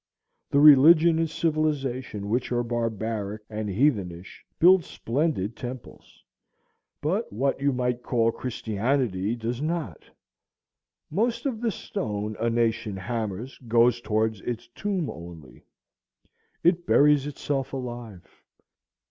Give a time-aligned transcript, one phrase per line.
[0.49, 6.23] The religion and civilization which are barbaric and heathenish build splendid temples;
[7.01, 10.01] but what you might call Christianity does not.
[11.11, 15.65] Most of the stone a nation hammers goes toward its tomb only.
[16.63, 18.23] It buries itself alive.